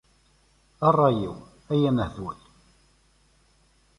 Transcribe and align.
A 0.87 0.89
ṛṛay-iw, 0.93 1.35
ay 1.71 1.81
amehbul. 1.89 2.37